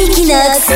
[0.00, 0.70] Equinox,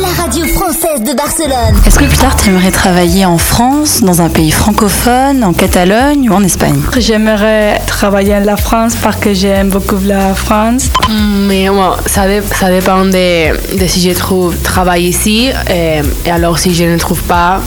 [0.00, 1.80] la radio française de Barcelone.
[1.86, 6.28] Est-ce que plus tard tu aimerais travailler en France, dans un pays francophone, en Catalogne
[6.28, 6.80] ou en Espagne?
[6.98, 10.86] J'aimerais travailler en la France parce que j'aime beaucoup la France.
[11.08, 12.22] Mm, Mais bon, ça,
[12.58, 15.50] ça dépend de, de si je trouve travail ici.
[15.70, 17.60] Et, et alors, si je ne trouve pas,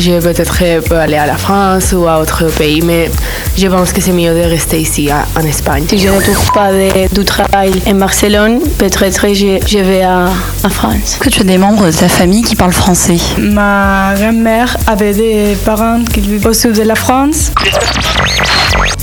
[0.00, 0.58] je peut-être
[0.88, 2.80] peux aller à la France ou à autre pays.
[2.82, 3.10] Mais
[3.56, 5.84] je pense que c'est mieux de rester ici, à- en Espagne.
[5.88, 10.28] Si je ne trouve pas de- du travail en Barcelone, peut-être je, je vais à,
[10.64, 10.96] à France.
[11.14, 13.18] Est-ce que tu as des membres de ta famille qui parlent français?
[13.38, 17.52] Ma grand-mère avait des parents qui vivaient au sud de la France.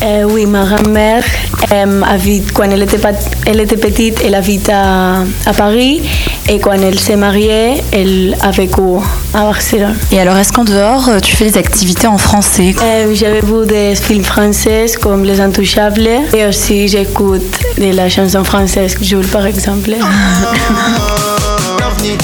[0.04, 1.24] Euh, oui, ma grand-mère,
[1.72, 2.02] euh,
[2.54, 6.04] quand elle était, pat- elle était petite, elle habite à, à Paris
[6.48, 8.82] et quand elle s'est mariée, elle a vécu
[9.34, 9.96] à Barcelone.
[10.12, 12.76] Et alors, est-ce qu'en dehors, euh, tu fais des activités en français?
[12.82, 18.44] Euh, J'avais vu des films français comme Les Intouchables et aussi j'écoute de la chanson
[18.44, 19.90] française, Jules par exemple.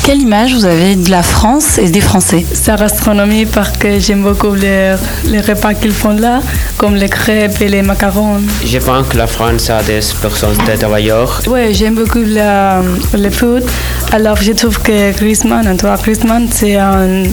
[0.06, 2.46] Quelle image vous avez de la France et des Français?
[2.54, 6.42] Sa gastronomie parce que j'aime beaucoup les, les repas qu'ils font là,
[6.78, 8.42] comme les crêpes et les macarons.
[8.66, 11.42] Je pense que la France a des personnes de travailleurs.
[11.48, 12.82] Ouais, j'aime beaucoup la-
[13.18, 13.64] le foot.
[14.12, 17.24] Alors je trouve que Griezmann, Antoine Griezmann, c'est un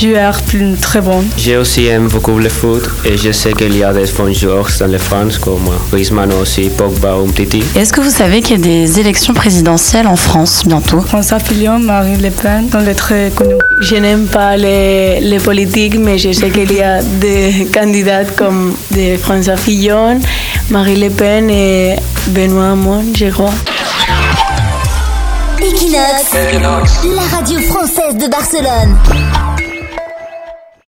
[0.00, 1.24] joueur plus- très bon.
[1.36, 4.68] J'ai aussi aime beaucoup le foot et je sais qu'il y a des bons joueurs
[4.78, 7.62] dans la France comme Griezmann aussi, Pogba ou Titi.
[7.74, 11.00] Est-ce que vous savez qu'il y a des élections présidentielles en France bientôt?
[11.00, 13.56] François Fillon, Marine Le Pen sont les très connus.
[13.80, 18.74] Je n'aime pas les, les politiques, mais je sais qu'il y a des candidats comme
[18.92, 20.20] de François Fillon,
[20.70, 21.96] Marie Le Pen et
[22.28, 23.54] Benoît Hamon, je crois.
[25.60, 26.32] Equinox,
[27.14, 28.96] la radio française de Barcelone.